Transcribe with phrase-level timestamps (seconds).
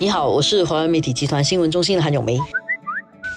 [0.00, 2.38] 你好，我是华为媒体集团新闻中心的韩永梅。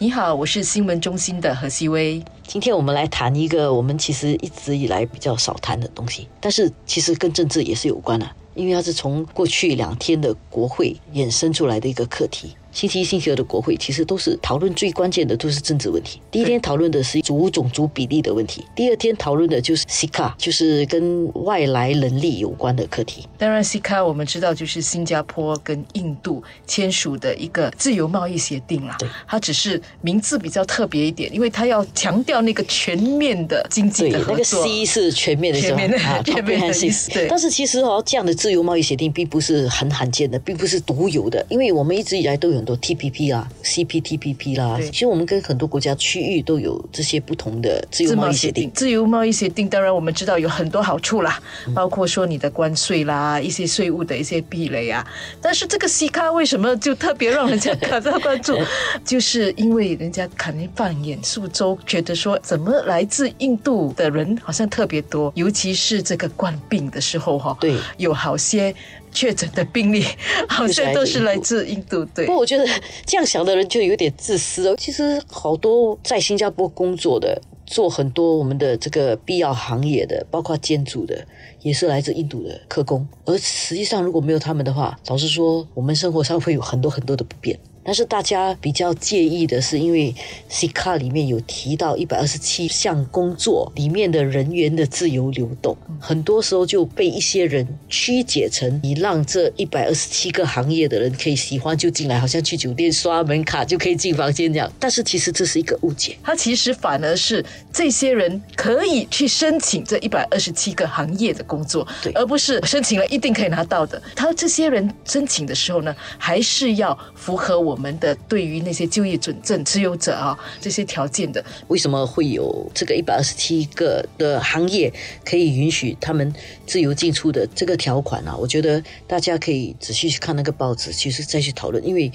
[0.00, 2.20] 你好，我是新闻中心的何希薇。
[2.48, 12.56] 今天我们来谈一个我们其实一直以来比较少谈的东西，但是其实跟政治也是有关的，因为它是从过去两天的国会衍生出来的一个课题。
[12.70, 16.20] 星期一、星期二的国会其实都是讨论最关键的，都是政治问题。
[16.30, 23.26] 第一天讨论的是族种族比例的问题，第二天讨论的就是 CICA，就是跟外来人力有关的课题。
[23.38, 28.94] 当然，CICA 我们知道就是新加坡跟印度签署的一个自由贸易协定啦。
[28.98, 34.32] 对，它只是名字比较特别一点，因为它要强调那个全面的经济的合作。
[34.32, 37.10] 那个 C 是全面的，全面的， 全面的意思。
[37.10, 37.26] 对。
[37.28, 42.57] 但是其实哦，这样的自由贸易协定并不是很罕见的，并不是独有的，因为我们一直以来都有。
[42.64, 48.70] 多 TPP 啦，CPTPP 啦，其实我们跟很多国家区域都有这些不同的自由贸易协定。
[48.74, 51.40] 自由贸易协定当然我们知道有很多好处啦，
[51.74, 55.06] 包括说你的关税啦，一些税务的一些壁垒啊。
[55.40, 58.56] 但是这个西卡为什么就特别让人家感到关注？
[59.04, 68.74] 就是因为人家可能放眼数周，觉得说怎么来自印度的人好像特别多，尤其是这个冠病的时候哈，对，有好些。
[69.18, 70.04] 确诊的病例
[70.48, 72.24] 好像都是来自印度，对。
[72.24, 72.64] 不过我觉得
[73.04, 74.76] 这样想的人就有点自私哦。
[74.78, 81.26] 其实好多在新加坡工作的，做很多我们的这个必要行业的，包括建筑的，
[81.62, 83.04] 也是来自印度的客工。
[83.24, 87.58] 而实际上如果没有他们的话，老实说，我们生活上会有很多很多的不便。
[87.88, 90.14] 但是大家比较介意的是，因为
[90.50, 104.70] C 卡里面有提到一百二十七项工作里面的人员的自由流动，很多时候就被一些人曲解成你让这一百二十七个行业的人可以喜欢就进来，好像去酒店刷门卡就可以进房间这样。
[104.78, 107.42] 但是其实这是一个误解，它其实反而是
[107.72, 114.02] 这些人可以去申请这一百二十七个行业的工作，对，而不是申请了一定可以拿到的。
[114.14, 117.77] 他这些人申请的时候呢，还是要符合我。
[117.78, 124.92] 我们的对于那些就业准证持有者啊，这些条件的，为什么会有这个一百二十七个的行业
[125.24, 126.34] 可以允许他们
[126.66, 128.36] 自由进出的这个条款呢？
[128.36, 132.10] 我觉得大家可以仔细去看那个报纸，其实再去讨论，因为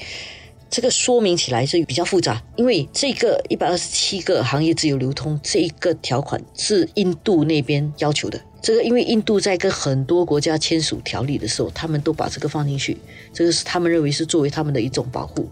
[0.73, 2.41] 这个说明起来是比较复杂。
[2.55, 8.41] 因为这个一百二十七个行业自由流通这一个条款是印度那边要求的。
[8.59, 12.97] 这个因为印度在跟很多国家签署条例的时候，他们都把这个放进去，
[13.31, 15.47] 这个是他们认为是作为他们的一种保护，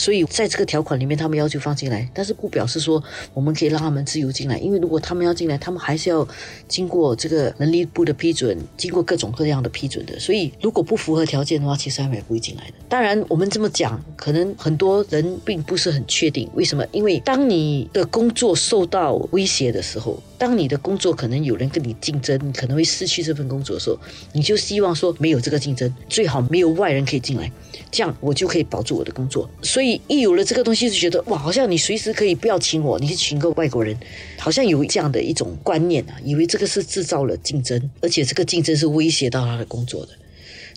[0.00, 3.02] 所以在这个条款里面，他们要求放进来，但是不表示说
[3.34, 6.26] 我们可以让他们自由进来，因为如果他们要进来，他们还是要
[6.66, 12.74] 经过这个人力部的批准，经过各种各样的批准的，所以如果不符合条件的话，其实他们也不会进来的。
[12.88, 20.18] 当然，我们这么讲，可能很多人并不是很确定为什么，因为当你的工作受到威胁的时候。
[20.40, 23.98] 当你的工作可能有人跟你竞争，你可能会失去这份工作的时候，
[24.32, 27.52] 你就希望说没有这个竞争，最好没有外人可以进来，
[27.90, 29.46] 这样我就可以保住我的工作。
[29.60, 33.96] 所以一有了这个东西，就觉得哇，好像你随时可以不要请我，你去请个外国人，
[34.38, 40.12] 好像有这样的一种观念啊，以为这个是制造了竞争，而且这个竞争是威胁到他的工作的。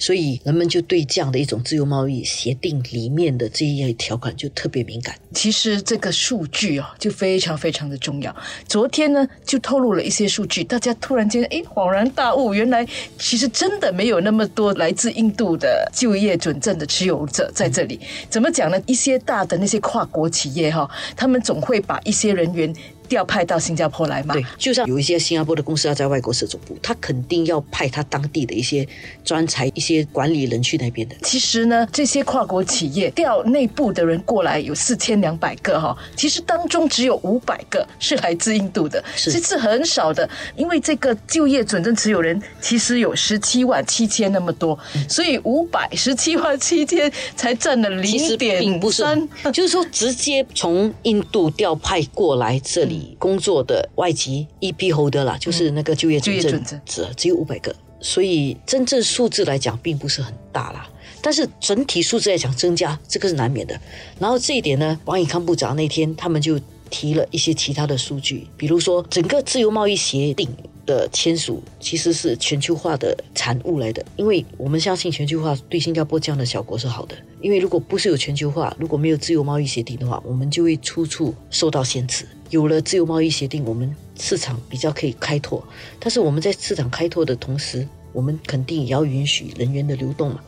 [0.04, 5.16] 所以人们就对这样的一种自由贸易协定里面的这一条款就特别敏感。
[5.34, 8.36] 其实这个数据哦，就非常非常的重要。
[8.68, 12.86] 昨天呢，就透露了一些数据，大家突然间哎恍然大悟，原来
[13.18, 17.98] 其实真的没有那么多来自印度的就业准证的持有者在这里。
[18.30, 18.78] 怎么讲呢？
[18.86, 20.86] 一些大的那些跨国企业哈，
[21.16, 22.76] 他们总会把一些人员。
[23.14, 24.34] 调派到新加坡来嘛？
[24.34, 28.88] 对，就像有一些新加坡的公司要在外国设总部，他肯定要派他当地的一些
[29.24, 31.16] 专才、一些管理人去那边的。
[31.22, 40.28] 其实呢，这些跨国企业调内部的人过来有四千两百个哈，其实当中只有五百个是来自印度的，这是很少的。
[40.56, 53.16] 因为这个就业准证持有人其实有十七万七千那么多，所以五百十七万七千才占了零点三，就是说直接从印度调派过来这里。
[53.20, 60.90] 工作的外籍 EP holder 啦，就是那个就业准证，只只有五百个，所以真正数字来讲并不是很大啦。
[61.22, 63.80] 但是整体数字来讲增加，这个是难免的。
[64.20, 66.60] 然后这一点呢，王以康部长那天他们就
[66.90, 70.50] 提了一些其他的数据，比如说整个自由贸易协定。
[70.86, 77.16] 的签署其实是全球化的产物来的，因为我们相信全球化对新加坡这样的小国是好的。
[77.42, 82.26] 因为如果不是有全球化，如果没有自由贸易协定的话，我们就会处处受到限制。
[82.50, 85.62] 有了自由贸易协定，我们市场比较可以开拓，
[86.00, 90.40] 但是我们在市场开拓的同时，我们肯定也要允许人员的流动嘛。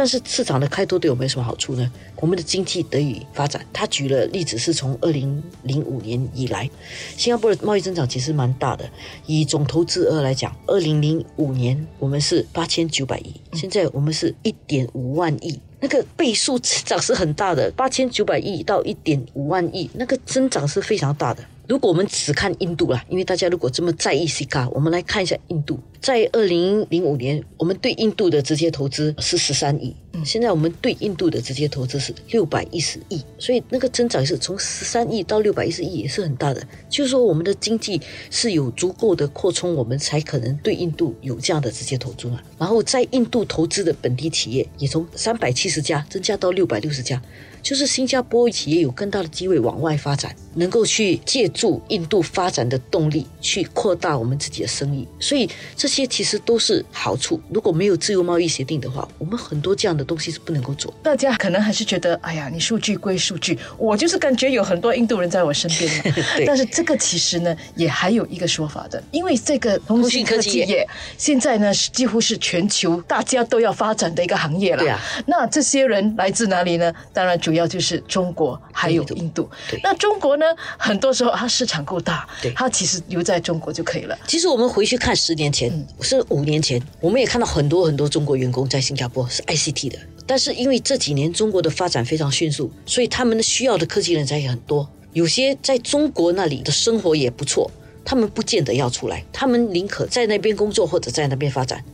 [0.00, 1.92] 但是市场的开拓对我们有什么好处呢？
[2.16, 3.62] 我们的经济得以发展。
[3.70, 6.70] 他举了例子，是从二零零五年以来，
[7.18, 8.90] 新加坡的贸易增长其实蛮大的。
[9.26, 21.44] 以总投资额来讲，二零零五年我们是八千九百亿，现在我们是一点五万亿那个倍数增长是很大的，八千九百亿到一点五万亿，那个增长是非常大的。
[21.70, 25.78] 如果我们只看印度啦，因为大家如果这么在意 C 卡，我们来看一下印度。
[26.00, 29.94] 在二零零五年，我们对印度的直接投资是十三亿，
[30.24, 36.60] 现在我们对印度的直接投资是六百一十亿，所以那个增长是从十三亿到六百一十亿，也是很大的。
[36.88, 38.00] 就是说，我们的经济
[38.30, 42.40] 是有足够的扩充，我们才可能对印度有这样的直接投资嘛。
[42.58, 47.22] 然后在印度投资的本地企业也从三百七十家增加到六百六十家。
[47.62, 57.40] 就是新加坡企业有更大的机会往外发展，能够去借助印度发展的动力去扩大我们自己的生意，所以这些其实都是好处。
[57.50, 60.92] 如果没有自由贸易协定的话，我们很多这样的东西是不能够做。
[61.02, 66.14] 大家可能还是觉得，哎呀，你数据归数据，我就是感觉有很多印度人在我身边。
[66.46, 74.82] 但是这个其实呢，也还有一个说法的，因为这个通讯科技业现在呢，几乎是全球大家都要发展的一个行业了。
[74.82, 76.90] 对啊，那这些人来自哪里呢？
[77.12, 77.49] 当然就。
[77.50, 79.50] 主要就是中国还有印度，
[79.82, 80.46] 那中国呢？
[80.78, 82.24] 很多时候它市场够大，
[82.54, 84.16] 它其实留在中国就可以了。
[84.28, 89.98] 其实我们回去看十年前，是五年前，我们也看到很多很多中国员工在新加坡是 ICT 的，
[90.28, 94.88] 但是因为这几年中国的发展非常迅速，所以他们的需要的科技人才也很多。
[95.12, 97.68] 有些在中国那里的生活也不错，
[98.04, 101.84] 他们不见得要出来，他们宁可在那边工作或者在那边发展。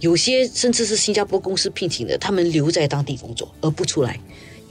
[0.00, 4.18] 有些甚至是新加坡公司聘请的，他们留在当地工作而不出来。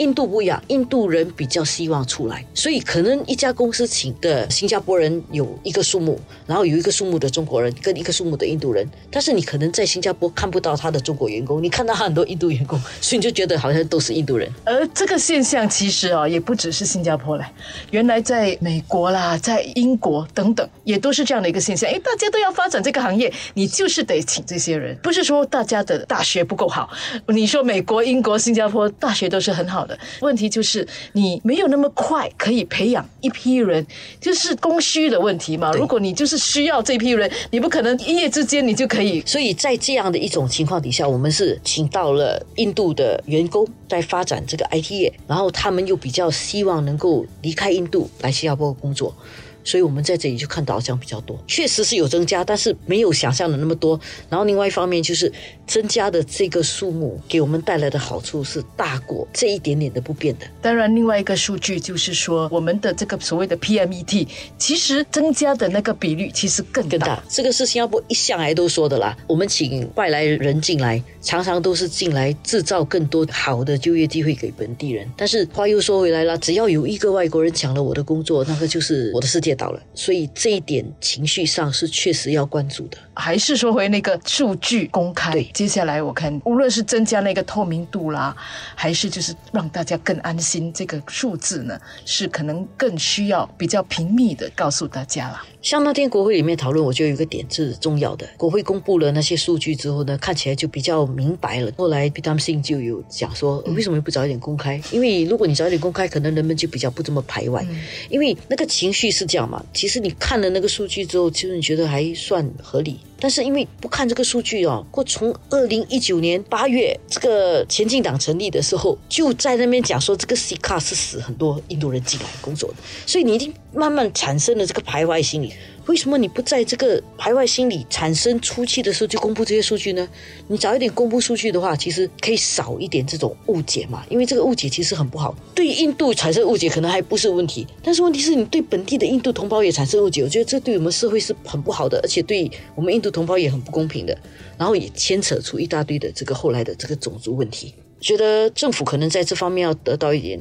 [0.01, 14.51] 印度不一样，印度人比较希望出来，所以可能一家公司请的新加坡人有一个数目，然后有一个数目的中国人跟一个数目的印度人，但是你可能在新加坡看不到他的中国员工，你看到很多印度员工，所以你就觉得好像都是印度人。
[14.65, 17.47] 而这个现象其实啊，也不只是新加坡了，
[17.91, 21.87] 原来在美国啦，在英国等等，也都是这样的一个现象。
[21.87, 26.89] 哎，大家都要发展这个行业，你就是得请这些人，不是说大家的大学不够好。
[27.27, 29.90] 你说美国、英国、新加坡大学都是很好的。
[30.21, 33.85] 问题就是你没有那么快可以培养一批人，
[34.19, 35.71] 就是供需的问题嘛。
[35.73, 39.21] 如果你就是需要这批人，你不可能一夜之间你就可以。
[39.25, 49.15] 所以在这样的一种情况底下，我们是请到了印度的员工在发展这个 IT 业，然后他们又比较希望能够离开印度来新加坡工作。
[49.63, 53.99] 所以我们在这里就看到这样比较多，确实是有增加，但是没有想象的那么多。
[54.29, 55.31] 然后另外一方面就是
[55.67, 60.47] 增加的这个数目给我们带来的好处是大过这一点点的不变的。
[60.61, 64.27] 当然，另外一个数据就是说，我们的这个所谓的 PMET，
[64.57, 67.23] 其实增加的那个比率其实更大。
[67.29, 69.15] 这个是新加坡一向来都说的啦。
[69.27, 75.07] 我们请外来人进来，常常都是进来制造更多好的就业机会给本地人。
[75.15, 79.50] 但是话又说回来了，只要有一个外国人抢了我的工作，那个就是我的世界。
[79.55, 82.97] 到了，所以这一点情绪上是确实要关注的。
[83.13, 85.31] 还是说回那个数据公开？
[85.33, 88.35] 对，接下来我看，无论是增加那个透明度啦，
[88.73, 95.41] 还是就是让大家更安心，这个数字呢，是可能更需要比较平密的告诉大家了。
[95.61, 98.27] 像那天国会里面讨论，我觉得有一个点是重要的。
[98.35, 101.71] 国会公布了那些数据之后呢，看起来就比较明白了。
[101.77, 104.81] 后来 Peter Singh 就有讲说，为什么不早一点公开？
[104.91, 107.63] 因为如果你早一点公开，可能人们就比较不这么排外。
[108.09, 109.63] 因为那个情绪是这嘛。
[109.73, 112.99] 其实你看了那个数据之后，其实你觉得还算合理。
[113.19, 122.75] 但是因为不看这个数据哦，或从二零一九年八月这个前进党成立的时候，就在那边讲说这个 C 卡是死很多印度人进来工作的，
[123.05, 125.53] 所以你已经慢慢产生了这个排外心理。
[125.87, 130.07] 为什么你不在这个排外心理产生初期的时候就公布这些数据呢？
[130.47, 134.05] 你早一点公布数据的话，其实可以少一点这种误解嘛。
[134.09, 144.17] 因为这个误解其实很不好，对印度产生误解可能还不是问题，但是问题是你对本地的印度同胞也产生误解，我觉得这对我们社会是很不好的，而且对我们印度同胞也很不公平的，
[144.57, 147.73] 然后也牵扯出一大堆的这个后来的这个种族问题。
[148.01, 150.39] 觉得政府可能在这方面要得到一点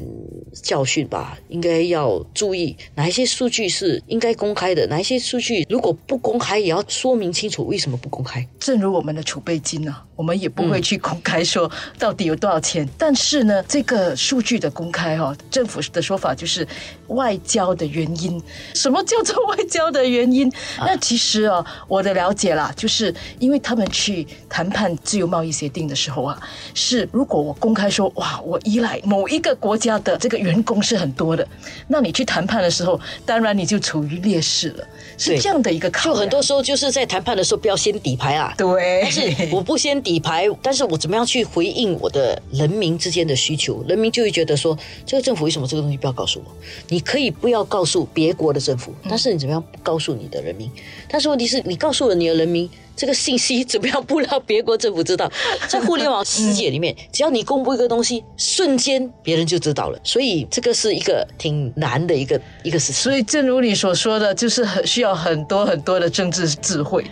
[0.62, 8.49] 教训吧，应该要注意哪一些数据是应该公开的，哪一些数据如果不公开，也要说明清楚为什么不公开。
[8.59, 16.67] 正如我们的储备金呢，我们也不会去公开说到底有多少钱，但是呢，这个数据的公开哈，政府的说法就是
[17.09, 18.43] 外交的原因。
[18.75, 20.50] 什么叫做外交的原因？
[20.79, 26.40] 那其实啊，我的了解啦，就是因为他们去谈判自由贸易协定的时候啊，
[26.73, 27.50] 是如果。
[27.50, 31.45] 我公开说哇，我依赖某一个国家的这个员工是很多的，
[31.88, 34.87] 那你去谈判的时候，当然你就处于劣势了，
[35.19, 43.85] 是这样的一个考就很多时候就是在谈判的时候不要先底牌啊，对，但是我不先底牌，但是我怎么样去回应我的人民之间的需求？
[43.88, 46.52] 人民就会觉得说，这个政府为什么这个东西不要告诉我？
[46.88, 50.71] 你可以不要告诉别国的政府，但是你怎么样告诉你的人民？
[51.09, 52.71] 但是问题是你告诉了你的人民。
[52.97, 55.31] 这个信息怎么样不让别国政府知道？
[55.69, 59.99] 在互联网世界里面，只要你公布一个东西，瞬间别人就知道了。
[60.05, 62.95] 所以这个是一个挺难的一个一个事情。
[63.03, 67.05] 所以正如你所说的，就是很需要很多很多的政治智慧。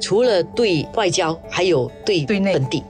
[0.00, 2.82] 除了对外交，还有对对内本地。